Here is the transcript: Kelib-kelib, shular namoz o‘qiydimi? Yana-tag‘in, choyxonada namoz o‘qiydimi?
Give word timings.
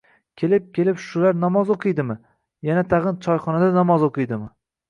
Kelib-kelib, 0.41 1.03
shular 1.07 1.37
namoz 1.43 1.71
o‘qiydimi? 1.75 2.17
Yana-tag‘in, 2.71 3.23
choyxonada 3.27 3.69
namoz 3.81 4.09
o‘qiydimi? 4.09 4.53